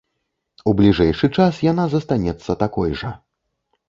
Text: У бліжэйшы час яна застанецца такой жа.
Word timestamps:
У 0.69 0.71
бліжэйшы 0.77 1.29
час 1.37 1.59
яна 1.65 1.85
застанецца 1.91 2.57
такой 2.65 2.97
жа. 3.03 3.11